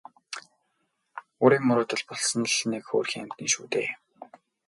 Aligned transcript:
Үрийн 1.43 1.63
мөрөөдөл 1.67 2.01
болсон 2.07 2.43
л 2.53 2.57
нэг 2.71 2.83
хөөрхий 2.87 3.21
амьтан 3.23 3.47
шүү 3.53 3.65
дээ. 3.73 3.87